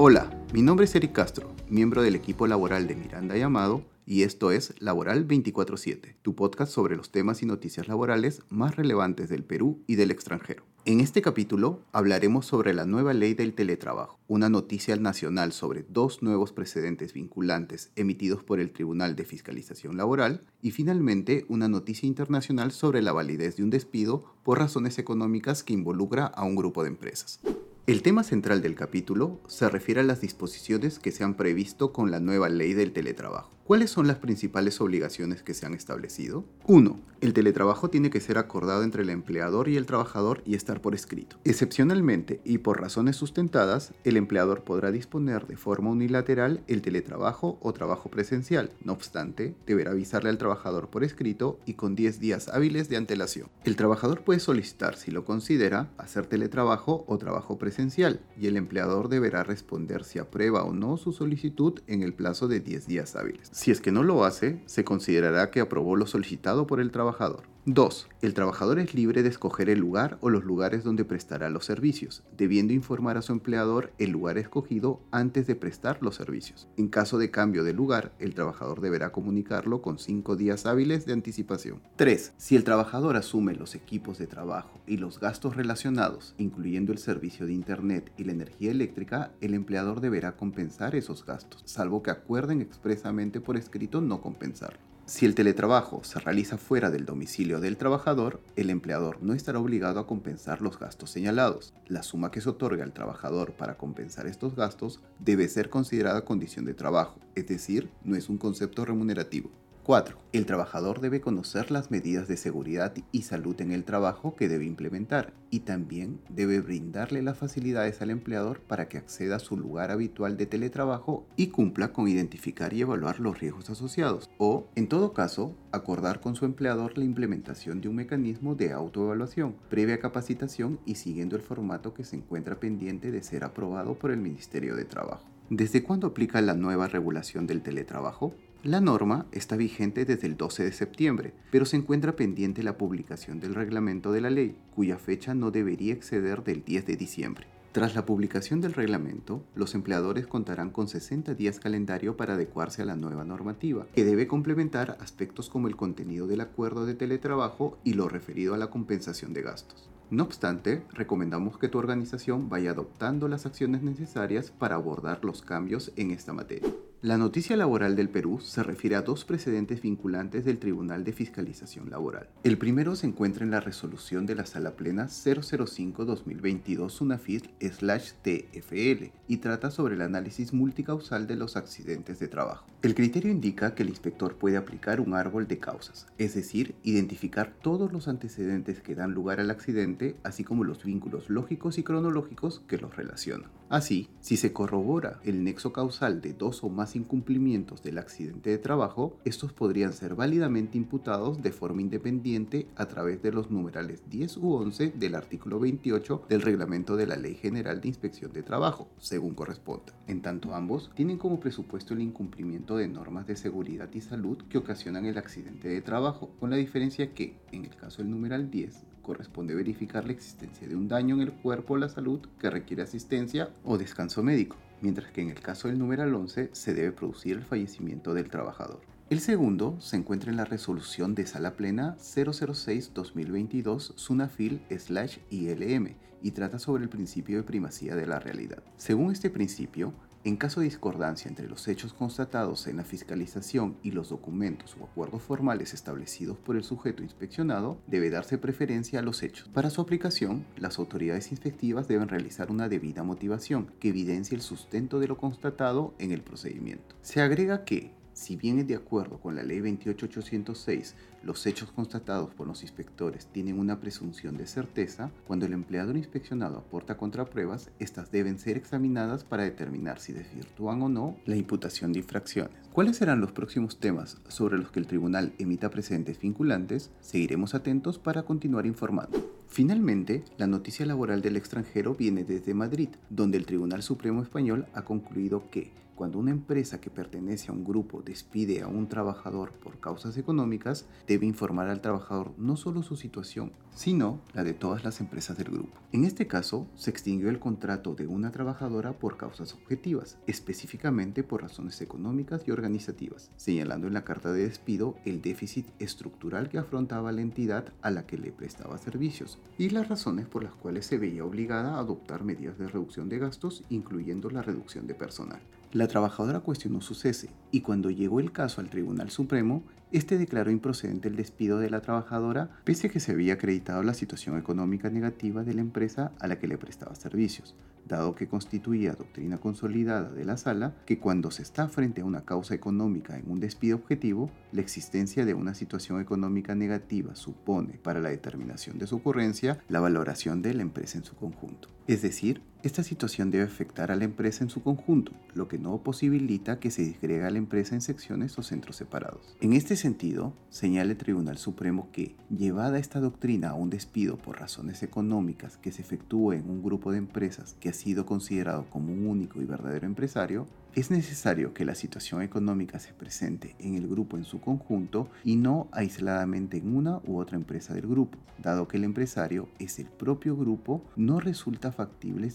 Hola, 0.00 0.30
mi 0.52 0.62
nombre 0.62 0.84
es 0.84 0.94
Eric 0.94 1.12
Castro, 1.12 1.54
miembro 1.68 2.02
del 2.02 2.14
equipo 2.14 2.46
laboral 2.46 2.86
de 2.86 2.94
Miranda 2.94 3.36
Llamado, 3.36 3.84
y 4.06 4.22
esto 4.22 4.52
es 4.52 4.74
Laboral 4.80 5.26
24-7, 5.26 6.14
tu 6.22 6.34
podcast 6.34 6.72
sobre 6.72 6.96
los 6.96 7.10
temas 7.10 7.42
y 7.42 7.46
noticias 7.46 7.88
laborales 7.88 8.42
más 8.48 8.76
relevantes 8.76 9.28
del 9.28 9.42
Perú 9.42 9.82
y 9.86 9.96
del 9.96 10.12
extranjero. 10.12 10.62
En 10.88 11.00
este 11.00 11.20
capítulo 11.20 11.82
hablaremos 11.92 12.46
sobre 12.46 12.72
la 12.72 12.86
nueva 12.86 13.12
ley 13.12 13.34
del 13.34 13.52
teletrabajo, 13.52 14.18
una 14.26 14.48
noticia 14.48 14.96
nacional 14.96 15.52
sobre 15.52 15.84
dos 15.86 16.22
nuevos 16.22 16.52
precedentes 16.52 17.12
vinculantes 17.12 17.90
emitidos 17.94 18.42
por 18.42 18.58
el 18.58 18.70
Tribunal 18.70 19.14
de 19.14 19.26
Fiscalización 19.26 19.98
Laboral 19.98 20.46
y 20.62 20.70
finalmente 20.70 21.44
una 21.50 21.68
noticia 21.68 22.06
internacional 22.06 22.72
sobre 22.72 23.02
la 23.02 23.12
validez 23.12 23.58
de 23.58 23.64
un 23.64 23.68
despido 23.68 24.34
por 24.42 24.60
razones 24.60 24.98
económicas 24.98 25.62
que 25.62 25.74
involucra 25.74 26.24
a 26.24 26.44
un 26.44 26.56
grupo 26.56 26.82
de 26.82 26.88
empresas. 26.88 27.40
El 27.86 28.00
tema 28.00 28.22
central 28.22 28.62
del 28.62 28.74
capítulo 28.74 29.42
se 29.46 29.68
refiere 29.68 30.00
a 30.00 30.04
las 30.04 30.22
disposiciones 30.22 30.98
que 30.98 31.12
se 31.12 31.22
han 31.22 31.34
previsto 31.34 31.92
con 31.92 32.10
la 32.10 32.18
nueva 32.18 32.48
ley 32.48 32.72
del 32.72 32.94
teletrabajo. 32.94 33.57
¿Cuáles 33.68 33.90
son 33.90 34.06
las 34.06 34.16
principales 34.16 34.80
obligaciones 34.80 35.42
que 35.42 35.52
se 35.52 35.66
han 35.66 35.74
establecido? 35.74 36.46
1. 36.68 36.98
El 37.20 37.34
teletrabajo 37.34 37.90
tiene 37.90 38.08
que 38.08 38.22
ser 38.22 38.38
acordado 38.38 38.82
entre 38.82 39.02
el 39.02 39.10
empleador 39.10 39.68
y 39.68 39.76
el 39.76 39.84
trabajador 39.84 40.40
y 40.46 40.54
estar 40.54 40.80
por 40.80 40.94
escrito. 40.94 41.36
Excepcionalmente 41.44 42.40
y 42.44 42.58
por 42.58 42.80
razones 42.80 43.16
sustentadas, 43.16 43.92
el 44.04 44.16
empleador 44.16 44.62
podrá 44.64 44.90
disponer 44.90 45.46
de 45.46 45.58
forma 45.58 45.90
unilateral 45.90 46.62
el 46.66 46.80
teletrabajo 46.80 47.58
o 47.60 47.74
trabajo 47.74 48.08
presencial. 48.08 48.70
No 48.84 48.94
obstante, 48.94 49.54
deberá 49.66 49.90
avisarle 49.90 50.30
al 50.30 50.38
trabajador 50.38 50.88
por 50.88 51.04
escrito 51.04 51.58
y 51.66 51.74
con 51.74 51.94
10 51.94 52.20
días 52.20 52.48
hábiles 52.48 52.88
de 52.88 52.96
antelación. 52.96 53.50
El 53.64 53.76
trabajador 53.76 54.22
puede 54.22 54.40
solicitar, 54.40 54.96
si 54.96 55.10
lo 55.10 55.26
considera, 55.26 55.90
hacer 55.98 56.24
teletrabajo 56.24 57.04
o 57.06 57.18
trabajo 57.18 57.58
presencial 57.58 58.20
y 58.40 58.46
el 58.46 58.56
empleador 58.56 59.10
deberá 59.10 59.44
responder 59.44 60.04
si 60.04 60.18
aprueba 60.18 60.64
o 60.64 60.72
no 60.72 60.96
su 60.96 61.12
solicitud 61.12 61.80
en 61.86 62.02
el 62.02 62.14
plazo 62.14 62.48
de 62.48 62.60
10 62.60 62.86
días 62.86 63.14
hábiles. 63.14 63.57
Si 63.58 63.72
es 63.72 63.80
que 63.80 63.90
no 63.90 64.04
lo 64.04 64.24
hace, 64.24 64.60
se 64.66 64.84
considerará 64.84 65.50
que 65.50 65.58
aprobó 65.58 65.96
lo 65.96 66.06
solicitado 66.06 66.68
por 66.68 66.78
el 66.78 66.92
trabajador. 66.92 67.42
2. 67.70 68.08
El 68.22 68.32
trabajador 68.32 68.78
es 68.78 68.94
libre 68.94 69.22
de 69.22 69.28
escoger 69.28 69.68
el 69.68 69.78
lugar 69.78 70.16
o 70.22 70.30
los 70.30 70.42
lugares 70.42 70.84
donde 70.84 71.04
prestará 71.04 71.50
los 71.50 71.66
servicios, 71.66 72.22
debiendo 72.34 72.72
informar 72.72 73.18
a 73.18 73.22
su 73.22 73.32
empleador 73.32 73.92
el 73.98 74.10
lugar 74.10 74.38
escogido 74.38 75.02
antes 75.10 75.46
de 75.46 75.54
prestar 75.54 75.98
los 76.00 76.14
servicios. 76.14 76.66
En 76.78 76.88
caso 76.88 77.18
de 77.18 77.30
cambio 77.30 77.64
de 77.64 77.74
lugar, 77.74 78.14
el 78.20 78.34
trabajador 78.34 78.80
deberá 78.80 79.12
comunicarlo 79.12 79.82
con 79.82 79.98
5 79.98 80.36
días 80.36 80.64
hábiles 80.64 81.04
de 81.04 81.12
anticipación. 81.12 81.82
3. 81.96 82.32
Si 82.38 82.56
el 82.56 82.64
trabajador 82.64 83.16
asume 83.16 83.54
los 83.54 83.74
equipos 83.74 84.16
de 84.16 84.26
trabajo 84.26 84.80
y 84.86 84.96
los 84.96 85.20
gastos 85.20 85.54
relacionados, 85.54 86.34
incluyendo 86.38 86.92
el 86.92 86.98
servicio 86.98 87.44
de 87.44 87.52
Internet 87.52 88.10
y 88.16 88.24
la 88.24 88.32
energía 88.32 88.70
eléctrica, 88.70 89.32
el 89.42 89.52
empleador 89.52 90.00
deberá 90.00 90.36
compensar 90.36 90.94
esos 90.94 91.26
gastos, 91.26 91.64
salvo 91.66 92.02
que 92.02 92.12
acuerden 92.12 92.62
expresamente 92.62 93.42
por 93.42 93.58
escrito 93.58 94.00
no 94.00 94.22
compensarlo. 94.22 94.88
Si 95.08 95.24
el 95.24 95.34
teletrabajo 95.34 96.04
se 96.04 96.20
realiza 96.20 96.58
fuera 96.58 96.90
del 96.90 97.06
domicilio 97.06 97.60
del 97.60 97.78
trabajador, 97.78 98.42
el 98.56 98.68
empleador 98.68 99.22
no 99.22 99.32
estará 99.32 99.58
obligado 99.58 100.00
a 100.00 100.06
compensar 100.06 100.60
los 100.60 100.78
gastos 100.78 101.08
señalados. 101.08 101.72
La 101.86 102.02
suma 102.02 102.30
que 102.30 102.42
se 102.42 102.50
otorga 102.50 102.84
al 102.84 102.92
trabajador 102.92 103.52
para 103.52 103.78
compensar 103.78 104.26
estos 104.26 104.54
gastos 104.54 105.00
debe 105.18 105.48
ser 105.48 105.70
considerada 105.70 106.26
condición 106.26 106.66
de 106.66 106.74
trabajo, 106.74 107.18
es 107.34 107.48
decir, 107.48 107.88
no 108.04 108.16
es 108.16 108.28
un 108.28 108.36
concepto 108.36 108.84
remunerativo. 108.84 109.50
4. 109.88 110.18
El 110.34 110.44
trabajador 110.44 111.00
debe 111.00 111.22
conocer 111.22 111.70
las 111.70 111.90
medidas 111.90 112.28
de 112.28 112.36
seguridad 112.36 112.92
y 113.10 113.22
salud 113.22 113.58
en 113.62 113.72
el 113.72 113.84
trabajo 113.84 114.36
que 114.36 114.46
debe 114.46 114.66
implementar 114.66 115.32
y 115.48 115.60
también 115.60 116.20
debe 116.28 116.60
brindarle 116.60 117.22
las 117.22 117.38
facilidades 117.38 118.02
al 118.02 118.10
empleador 118.10 118.60
para 118.60 118.90
que 118.90 118.98
acceda 118.98 119.36
a 119.36 119.38
su 119.38 119.56
lugar 119.56 119.90
habitual 119.90 120.36
de 120.36 120.44
teletrabajo 120.44 121.26
y 121.36 121.46
cumpla 121.46 121.94
con 121.94 122.06
identificar 122.06 122.74
y 122.74 122.82
evaluar 122.82 123.18
los 123.18 123.40
riesgos 123.40 123.70
asociados 123.70 124.28
o, 124.36 124.66
en 124.74 124.88
todo 124.88 125.14
caso, 125.14 125.56
acordar 125.72 126.20
con 126.20 126.34
su 126.34 126.44
empleador 126.44 126.98
la 126.98 127.04
implementación 127.04 127.80
de 127.80 127.88
un 127.88 127.94
mecanismo 127.94 128.56
de 128.56 128.72
autoevaluación 128.72 129.56
previa 129.70 130.00
capacitación 130.00 130.80
y 130.84 130.96
siguiendo 130.96 131.34
el 131.34 131.40
formato 131.40 131.94
que 131.94 132.04
se 132.04 132.16
encuentra 132.16 132.60
pendiente 132.60 133.10
de 133.10 133.22
ser 133.22 133.42
aprobado 133.42 133.94
por 133.94 134.10
el 134.10 134.18
Ministerio 134.18 134.76
de 134.76 134.84
Trabajo. 134.84 135.37
¿Desde 135.50 135.82
cuándo 135.82 136.08
aplica 136.08 136.42
la 136.42 136.52
nueva 136.52 136.88
regulación 136.88 137.46
del 137.46 137.62
teletrabajo? 137.62 138.34
La 138.62 138.82
norma 138.82 139.24
está 139.32 139.56
vigente 139.56 140.04
desde 140.04 140.26
el 140.26 140.36
12 140.36 140.64
de 140.64 140.72
septiembre, 140.72 141.32
pero 141.50 141.64
se 141.64 141.76
encuentra 141.76 142.16
pendiente 142.16 142.62
la 142.62 142.76
publicación 142.76 143.40
del 143.40 143.54
reglamento 143.54 144.12
de 144.12 144.20
la 144.20 144.28
ley, 144.28 144.58
cuya 144.74 144.98
fecha 144.98 145.32
no 145.32 145.50
debería 145.50 145.94
exceder 145.94 146.44
del 146.44 146.64
10 146.64 146.84
de 146.84 146.96
diciembre. 146.96 147.46
Tras 147.72 147.94
la 147.94 148.04
publicación 148.04 148.60
del 148.60 148.74
reglamento, 148.74 149.42
los 149.54 149.74
empleadores 149.74 150.26
contarán 150.26 150.68
con 150.68 150.86
60 150.86 151.32
días 151.34 151.60
calendario 151.60 152.18
para 152.18 152.34
adecuarse 152.34 152.82
a 152.82 152.84
la 152.84 152.96
nueva 152.96 153.24
normativa, 153.24 153.86
que 153.94 154.04
debe 154.04 154.26
complementar 154.26 154.98
aspectos 155.00 155.48
como 155.48 155.68
el 155.68 155.76
contenido 155.76 156.26
del 156.26 156.42
acuerdo 156.42 156.84
de 156.84 156.94
teletrabajo 156.94 157.78
y 157.84 157.94
lo 157.94 158.10
referido 158.10 158.52
a 158.52 158.58
la 158.58 158.68
compensación 158.68 159.32
de 159.32 159.42
gastos. 159.42 159.88
No 160.10 160.22
obstante, 160.24 160.82
recomendamos 160.94 161.58
que 161.58 161.68
tu 161.68 161.78
organización 161.78 162.48
vaya 162.48 162.70
adoptando 162.70 163.28
las 163.28 163.44
acciones 163.44 163.82
necesarias 163.82 164.50
para 164.50 164.76
abordar 164.76 165.22
los 165.22 165.42
cambios 165.42 165.92
en 165.96 166.12
esta 166.12 166.32
materia. 166.32 166.70
La 167.00 167.16
noticia 167.16 167.56
laboral 167.56 167.94
del 167.94 168.08
Perú 168.08 168.40
se 168.40 168.60
refiere 168.64 168.96
a 168.96 169.02
dos 169.02 169.24
precedentes 169.24 169.80
vinculantes 169.80 170.44
del 170.44 170.58
Tribunal 170.58 171.04
de 171.04 171.12
Fiscalización 171.12 171.90
Laboral. 171.90 172.28
El 172.42 172.58
primero 172.58 172.96
se 172.96 173.06
encuentra 173.06 173.44
en 173.44 173.52
la 173.52 173.60
resolución 173.60 174.26
de 174.26 174.34
la 174.34 174.46
Sala 174.46 174.72
Plena 174.72 175.06
005-2022 175.06 176.90
SUNAFIL-TFL 176.90 179.12
y 179.28 179.36
trata 179.36 179.70
sobre 179.70 179.94
el 179.94 180.02
análisis 180.02 180.52
multicausal 180.52 181.28
de 181.28 181.36
los 181.36 181.56
accidentes 181.56 182.18
de 182.18 182.26
trabajo. 182.26 182.66
El 182.82 182.96
criterio 182.96 183.30
indica 183.30 183.76
que 183.76 183.84
el 183.84 183.90
inspector 183.90 184.34
puede 184.34 184.56
aplicar 184.56 185.00
un 185.00 185.14
árbol 185.14 185.46
de 185.46 185.60
causas, 185.60 186.08
es 186.18 186.34
decir, 186.34 186.74
identificar 186.82 187.54
todos 187.62 187.92
los 187.92 188.08
antecedentes 188.08 188.80
que 188.80 188.96
dan 188.96 189.12
lugar 189.12 189.38
al 189.38 189.52
accidente, 189.52 190.16
así 190.24 190.42
como 190.42 190.64
los 190.64 190.82
vínculos 190.82 191.30
lógicos 191.30 191.78
y 191.78 191.84
cronológicos 191.84 192.60
que 192.66 192.78
los 192.78 192.96
relacionan. 192.96 193.57
Así, 193.70 194.08
si 194.20 194.38
se 194.38 194.54
corrobora 194.54 195.20
el 195.24 195.44
nexo 195.44 195.74
causal 195.74 196.22
de 196.22 196.32
dos 196.32 196.64
o 196.64 196.70
más 196.70 196.96
incumplimientos 196.96 197.82
del 197.82 197.98
accidente 197.98 198.48
de 198.48 198.56
trabajo, 198.56 199.18
estos 199.26 199.52
podrían 199.52 199.92
ser 199.92 200.14
válidamente 200.14 200.78
imputados 200.78 201.42
de 201.42 201.52
forma 201.52 201.82
independiente 201.82 202.66
a 202.76 202.86
través 202.86 203.20
de 203.20 203.30
los 203.30 203.50
numerales 203.50 204.08
10 204.08 204.38
u 204.38 204.54
11 204.54 204.92
del 204.96 205.14
artículo 205.14 205.60
28 205.60 206.22
del 206.30 206.40
reglamento 206.40 206.96
de 206.96 207.08
la 207.08 207.16
Ley 207.16 207.34
General 207.34 207.78
de 207.82 207.88
Inspección 207.88 208.32
de 208.32 208.42
Trabajo, 208.42 208.88
según 208.96 209.34
corresponda. 209.34 209.92
En 210.06 210.22
tanto 210.22 210.54
ambos 210.54 210.90
tienen 210.94 211.18
como 211.18 211.38
presupuesto 211.38 211.92
el 211.92 212.00
incumplimiento 212.00 212.78
de 212.78 212.88
normas 212.88 213.26
de 213.26 213.36
seguridad 213.36 213.90
y 213.92 214.00
salud 214.00 214.38
que 214.48 214.56
ocasionan 214.56 215.04
el 215.04 215.18
accidente 215.18 215.68
de 215.68 215.82
trabajo, 215.82 216.30
con 216.40 216.48
la 216.48 216.56
diferencia 216.56 217.12
que, 217.12 217.36
en 217.52 217.66
el 217.66 217.76
caso 217.76 217.98
del 218.00 218.10
numeral 218.10 218.50
10, 218.50 218.82
corresponde 219.08 219.54
verificar 219.54 220.04
la 220.04 220.12
existencia 220.12 220.68
de 220.68 220.76
un 220.76 220.86
daño 220.86 221.14
en 221.14 221.22
el 221.22 221.32
cuerpo 221.32 221.74
o 221.74 221.78
la 221.78 221.88
salud 221.88 222.20
que 222.38 222.50
requiere 222.50 222.82
asistencia 222.82 223.48
o 223.64 223.78
descanso 223.78 224.22
médico 224.22 224.56
mientras 224.80 225.10
que 225.10 225.22
en 225.22 225.30
el 225.30 225.40
caso 225.40 225.68
del 225.68 225.78
numeral 225.78 226.14
11 226.14 226.50
se 226.52 226.74
debe 226.74 226.92
producir 226.92 227.36
el 227.36 227.42
fallecimiento 227.42 228.14
del 228.14 228.30
trabajador. 228.30 228.80
El 229.10 229.20
segundo 229.20 229.76
se 229.80 229.96
encuentra 229.96 230.30
en 230.30 230.36
la 230.36 230.44
resolución 230.44 231.14
de 231.14 231.26
sala 231.26 231.56
plena 231.56 231.96
006-2022 231.98 233.94
SUNAFIL-ILM 233.96 235.94
y 236.20 236.30
trata 236.32 236.58
sobre 236.58 236.82
el 236.82 236.90
principio 236.90 237.38
de 237.38 237.44
primacía 237.44 237.96
de 237.96 238.06
la 238.06 238.18
realidad. 238.18 238.62
Según 238.76 239.12
este 239.12 239.30
principio, 239.30 239.94
en 240.24 240.36
caso 240.36 240.60
de 240.60 240.66
discordancia 240.66 241.28
entre 241.28 241.48
los 241.48 241.68
hechos 241.68 241.92
constatados 241.92 242.66
en 242.66 242.76
la 242.76 242.84
fiscalización 242.84 243.76
y 243.82 243.92
los 243.92 244.08
documentos 244.08 244.76
o 244.80 244.84
acuerdos 244.84 245.22
formales 245.22 245.74
establecidos 245.74 246.36
por 246.38 246.56
el 246.56 246.64
sujeto 246.64 247.02
inspeccionado, 247.02 247.78
debe 247.86 248.10
darse 248.10 248.38
preferencia 248.38 248.98
a 248.98 249.02
los 249.02 249.22
hechos. 249.22 249.48
Para 249.48 249.70
su 249.70 249.80
aplicación, 249.80 250.44
las 250.56 250.78
autoridades 250.78 251.30
inspectivas 251.30 251.88
deben 251.88 252.08
realizar 252.08 252.50
una 252.50 252.68
debida 252.68 253.02
motivación 253.02 253.72
que 253.80 253.88
evidencie 253.88 254.34
el 254.34 254.42
sustento 254.42 254.98
de 254.98 255.08
lo 255.08 255.16
constatado 255.16 255.94
en 255.98 256.12
el 256.12 256.22
procedimiento. 256.22 256.96
Se 257.02 257.20
agrega 257.20 257.64
que, 257.64 257.92
si 258.18 258.34
bien 258.34 258.58
es 258.58 258.66
de 258.66 258.74
acuerdo 258.74 259.18
con 259.18 259.36
la 259.36 259.44
ley 259.44 259.60
28806, 259.60 260.96
los 261.22 261.46
hechos 261.46 261.70
constatados 261.70 262.34
por 262.34 262.48
los 262.48 262.62
inspectores 262.62 263.26
tienen 263.26 263.60
una 263.60 263.78
presunción 263.78 264.36
de 264.36 264.48
certeza, 264.48 265.12
cuando 265.26 265.46
el 265.46 265.52
empleador 265.52 265.96
inspeccionado 265.96 266.58
aporta 266.58 266.96
contrapruebas, 266.96 267.70
estas 267.78 268.10
deben 268.10 268.40
ser 268.40 268.56
examinadas 268.56 269.22
para 269.22 269.44
determinar 269.44 270.00
si 270.00 270.12
desvirtúan 270.12 270.82
o 270.82 270.88
no 270.88 271.16
la 271.26 271.36
imputación 271.36 271.92
de 271.92 272.00
infracciones. 272.00 272.56
¿Cuáles 272.72 272.96
serán 272.96 273.20
los 273.20 273.30
próximos 273.30 273.78
temas 273.78 274.18
sobre 274.26 274.58
los 274.58 274.72
que 274.72 274.80
el 274.80 274.88
tribunal 274.88 275.32
emita 275.38 275.70
presentes 275.70 276.18
vinculantes? 276.20 276.90
Seguiremos 277.00 277.54
atentos 277.54 278.00
para 278.00 278.24
continuar 278.24 278.66
informando. 278.66 279.37
Finalmente, 279.48 280.24
la 280.36 280.46
noticia 280.46 280.86
laboral 280.86 281.22
del 281.22 281.36
extranjero 281.36 281.94
viene 281.94 282.22
desde 282.22 282.54
Madrid, 282.54 282.90
donde 283.10 283.38
el 283.38 283.46
Tribunal 283.46 283.82
Supremo 283.82 284.22
Español 284.22 284.66
ha 284.74 284.84
concluido 284.84 285.50
que 285.50 285.72
cuando 285.98 286.20
una 286.20 286.30
empresa 286.30 286.80
que 286.80 286.90
pertenece 286.90 287.50
a 287.50 287.52
un 287.52 287.64
grupo 287.64 288.02
despide 288.02 288.62
a 288.62 288.68
un 288.68 288.88
trabajador 288.88 289.50
por 289.50 289.80
causas 289.80 290.16
económicas, 290.16 290.86
debe 291.08 291.26
informar 291.26 291.68
al 291.68 291.80
trabajador 291.80 292.32
no 292.38 292.56
solo 292.56 292.84
su 292.84 292.94
situación, 292.94 293.50
sino 293.74 294.20
la 294.32 294.44
de 294.44 294.54
todas 294.54 294.84
las 294.84 295.00
empresas 295.00 295.36
del 295.36 295.50
grupo. 295.50 295.76
En 295.90 296.04
este 296.04 296.28
caso, 296.28 296.68
se 296.76 296.90
extinguió 296.90 297.30
el 297.30 297.40
contrato 297.40 297.96
de 297.96 298.06
una 298.06 298.30
trabajadora 298.30 298.92
por 298.92 299.16
causas 299.16 299.54
objetivas, 299.54 300.18
específicamente 300.28 301.24
por 301.24 301.42
razones 301.42 301.80
económicas 301.80 302.42
y 302.46 302.52
organizativas, 302.52 303.32
señalando 303.34 303.88
en 303.88 303.94
la 303.94 304.04
carta 304.04 304.32
de 304.32 304.44
despido 304.44 304.94
el 305.04 305.20
déficit 305.20 305.66
estructural 305.80 306.48
que 306.48 306.58
afrontaba 306.58 307.10
la 307.10 307.22
entidad 307.22 307.72
a 307.82 307.90
la 307.90 308.06
que 308.06 308.18
le 308.18 308.30
prestaba 308.30 308.78
servicios 308.78 309.37
y 309.58 309.70
las 309.70 309.88
razones 309.88 310.26
por 310.26 310.44
las 310.44 310.54
cuales 310.54 310.86
se 310.86 310.98
veía 310.98 311.24
obligada 311.24 311.74
a 311.74 311.80
adoptar 311.80 312.24
medidas 312.24 312.58
de 312.58 312.68
reducción 312.68 313.08
de 313.08 313.18
gastos, 313.18 313.64
incluyendo 313.70 314.30
la 314.30 314.42
reducción 314.42 314.86
de 314.86 314.94
personal. 314.94 315.40
La 315.72 315.88
trabajadora 315.88 316.40
cuestionó 316.40 316.80
su 316.80 316.94
cese 316.94 317.30
y 317.50 317.60
cuando 317.60 317.90
llegó 317.90 318.20
el 318.20 318.32
caso 318.32 318.60
al 318.60 318.70
Tribunal 318.70 319.10
Supremo, 319.10 319.64
este 319.90 320.16
declaró 320.16 320.50
improcedente 320.50 321.08
el 321.08 321.16
despido 321.16 321.58
de 321.58 321.70
la 321.70 321.80
trabajadora 321.80 322.50
pese 322.64 322.86
a 322.86 322.90
que 322.90 323.00
se 323.00 323.12
había 323.12 323.34
acreditado 323.34 323.82
la 323.82 323.94
situación 323.94 324.38
económica 324.38 324.90
negativa 324.90 325.44
de 325.44 325.54
la 325.54 325.60
empresa 325.60 326.12
a 326.20 326.26
la 326.26 326.38
que 326.38 326.46
le 326.46 326.58
prestaba 326.58 326.94
servicios, 326.94 327.54
dado 327.88 328.14
que 328.14 328.28
constituía 328.28 328.92
doctrina 328.92 329.38
consolidada 329.38 330.10
de 330.10 330.24
la 330.24 330.36
sala 330.36 330.76
que 330.86 330.98
cuando 330.98 331.30
se 331.30 331.42
está 331.42 331.68
frente 331.68 332.02
a 332.02 332.04
una 332.04 332.24
causa 332.24 332.54
económica 332.54 333.18
en 333.18 333.30
un 333.30 333.40
despido 333.40 333.76
objetivo, 333.76 334.30
la 334.52 334.60
existencia 334.60 335.24
de 335.24 335.34
una 335.34 335.54
situación 335.54 336.00
económica 336.00 336.54
negativa 336.54 337.14
supone 337.16 337.78
para 337.82 338.00
la 338.00 338.10
determinación 338.10 338.78
de 338.78 338.86
su 338.86 338.96
ocurrencia 338.96 339.58
la 339.68 339.80
valoración 339.80 340.42
de 340.42 340.54
la 340.54 340.62
empresa 340.62 340.98
en 340.98 341.04
su 341.04 341.16
conjunto. 341.16 341.68
Es 341.86 342.02
decir, 342.02 342.42
esta 342.62 342.82
situación 342.82 343.30
debe 343.30 343.44
afectar 343.44 343.92
a 343.92 343.96
la 343.96 344.04
empresa 344.04 344.42
en 344.42 344.50
su 344.50 344.62
conjunto, 344.62 345.12
lo 345.34 345.46
que 345.46 345.58
no 345.58 345.78
posibilita 345.78 346.58
que 346.58 346.72
se 346.72 346.82
disgrega 346.82 347.28
a 347.28 347.30
la 347.30 347.38
empresa 347.38 347.76
en 347.76 347.80
secciones 347.80 348.36
o 348.38 348.42
centros 348.42 348.76
separados. 348.76 349.36
En 349.40 349.52
este 349.52 349.76
sentido, 349.76 350.32
señala 350.50 350.90
el 350.90 350.98
Tribunal 350.98 351.38
Supremo 351.38 351.88
que, 351.92 352.16
llevada 352.30 352.78
esta 352.78 352.98
doctrina 352.98 353.50
a 353.50 353.54
un 353.54 353.70
despido 353.70 354.16
por 354.16 354.40
razones 354.40 354.82
económicas 354.82 355.56
que 355.56 355.70
se 355.70 355.82
efectúe 355.82 356.32
en 356.32 356.50
un 356.50 356.62
grupo 356.62 356.90
de 356.90 356.98
empresas 356.98 357.54
que 357.60 357.68
ha 357.68 357.72
sido 357.72 358.06
considerado 358.06 358.66
como 358.70 358.92
un 358.92 359.06
único 359.06 359.40
y 359.40 359.44
verdadero 359.44 359.86
empresario, 359.86 360.46
es 360.74 360.90
necesario 360.90 361.54
que 361.54 361.64
la 361.64 361.74
situación 361.74 362.22
económica 362.22 362.78
se 362.78 362.92
presente 362.92 363.56
en 363.58 363.74
el 363.74 363.88
grupo 363.88 364.16
en 364.16 364.24
su 364.24 364.40
conjunto 364.40 365.08
y 365.24 365.36
no 365.36 365.66
aisladamente 365.72 366.58
en 366.58 366.76
una 366.76 367.00
u 367.04 367.18
otra 367.18 367.36
empresa 367.36 367.74
del 367.74 367.88
grupo. 367.88 368.18
Dado 368.40 368.68
que 368.68 368.76
el 368.76 368.84
empresario 368.84 369.48
es 369.58 369.80
el 369.80 369.86
propio 369.86 370.36
grupo, 370.36 370.84
no 370.94 371.18
resulta 371.18 371.72
factible 371.72 372.30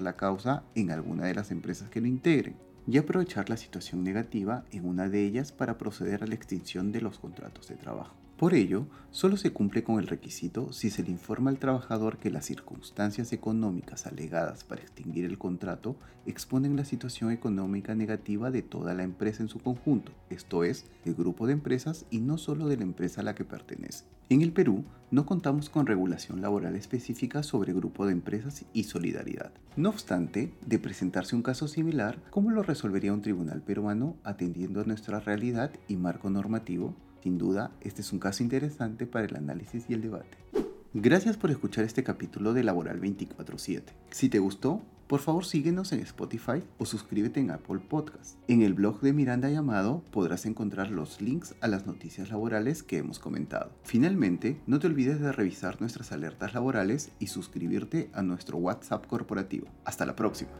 la 0.00 0.16
causa 0.16 0.62
en 0.74 0.90
alguna 0.90 1.24
de 1.24 1.34
las 1.34 1.50
empresas 1.50 1.88
que 1.88 2.00
lo 2.00 2.06
integren 2.06 2.56
y 2.86 2.98
aprovechar 2.98 3.48
la 3.48 3.56
situación 3.56 4.04
negativa 4.04 4.64
en 4.70 4.86
una 4.86 5.08
de 5.08 5.24
ellas 5.24 5.52
para 5.52 5.78
proceder 5.78 6.22
a 6.22 6.26
la 6.26 6.34
extinción 6.34 6.92
de 6.92 7.00
los 7.00 7.18
contratos 7.18 7.68
de 7.68 7.76
trabajo. 7.76 8.23
Por 8.36 8.52
ello, 8.52 8.88
solo 9.12 9.36
se 9.36 9.52
cumple 9.52 9.84
con 9.84 10.00
el 10.00 10.08
requisito 10.08 10.72
si 10.72 10.90
se 10.90 11.04
le 11.04 11.10
informa 11.10 11.50
al 11.50 11.60
trabajador 11.60 12.18
que 12.18 12.30
las 12.30 12.44
circunstancias 12.44 13.32
económicas 13.32 14.08
alegadas 14.08 14.64
para 14.64 14.82
extinguir 14.82 15.24
el 15.24 15.38
contrato 15.38 15.94
exponen 16.26 16.74
la 16.74 16.84
situación 16.84 17.30
económica 17.30 17.94
negativa 17.94 18.50
de 18.50 18.62
toda 18.62 18.92
la 18.92 19.04
empresa 19.04 19.44
en 19.44 19.48
su 19.48 19.60
conjunto, 19.60 20.10
esto 20.30 20.64
es, 20.64 20.86
el 21.04 21.14
grupo 21.14 21.46
de 21.46 21.52
empresas 21.52 22.06
y 22.10 22.18
no 22.18 22.36
solo 22.36 22.66
de 22.66 22.76
la 22.76 22.82
empresa 22.82 23.20
a 23.20 23.24
la 23.24 23.36
que 23.36 23.44
pertenece. 23.44 24.04
En 24.30 24.42
el 24.42 24.52
Perú 24.52 24.84
no 25.12 25.26
contamos 25.26 25.70
con 25.70 25.86
regulación 25.86 26.40
laboral 26.40 26.74
específica 26.74 27.44
sobre 27.44 27.72
grupo 27.72 28.04
de 28.04 28.12
empresas 28.12 28.64
y 28.72 28.84
solidaridad. 28.84 29.52
No 29.76 29.90
obstante, 29.90 30.52
de 30.66 30.78
presentarse 30.80 31.36
un 31.36 31.42
caso 31.42 31.68
similar, 31.68 32.18
¿cómo 32.30 32.50
lo 32.50 32.64
resolvería 32.64 33.12
un 33.12 33.22
tribunal 33.22 33.62
peruano 33.62 34.16
atendiendo 34.24 34.80
a 34.80 34.84
nuestra 34.84 35.20
realidad 35.20 35.70
y 35.86 35.96
marco 35.96 36.30
normativo? 36.30 36.96
Sin 37.24 37.38
duda, 37.38 37.70
este 37.80 38.02
es 38.02 38.12
un 38.12 38.18
caso 38.18 38.42
interesante 38.42 39.06
para 39.06 39.24
el 39.24 39.34
análisis 39.34 39.86
y 39.88 39.94
el 39.94 40.02
debate. 40.02 40.36
Gracias 40.92 41.38
por 41.38 41.50
escuchar 41.50 41.86
este 41.86 42.04
capítulo 42.04 42.52
de 42.52 42.62
Laboral 42.62 43.00
24/7. 43.00 43.94
Si 44.10 44.28
te 44.28 44.40
gustó, 44.40 44.82
por 45.06 45.20
favor 45.20 45.46
síguenos 45.46 45.92
en 45.92 46.00
Spotify 46.00 46.62
o 46.76 46.84
suscríbete 46.84 47.40
en 47.40 47.50
Apple 47.50 47.78
Podcast. 47.78 48.36
En 48.46 48.60
el 48.60 48.74
blog 48.74 49.00
de 49.00 49.14
Miranda 49.14 49.48
Llamado 49.48 50.04
podrás 50.10 50.44
encontrar 50.44 50.90
los 50.90 51.22
links 51.22 51.54
a 51.62 51.68
las 51.68 51.86
noticias 51.86 52.28
laborales 52.28 52.82
que 52.82 52.98
hemos 52.98 53.18
comentado. 53.18 53.72
Finalmente, 53.84 54.60
no 54.66 54.78
te 54.78 54.86
olvides 54.86 55.18
de 55.18 55.32
revisar 55.32 55.80
nuestras 55.80 56.12
alertas 56.12 56.52
laborales 56.52 57.10
y 57.20 57.28
suscribirte 57.28 58.10
a 58.12 58.20
nuestro 58.20 58.58
WhatsApp 58.58 59.06
corporativo. 59.06 59.68
Hasta 59.86 60.04
la 60.04 60.14
próxima. 60.14 60.50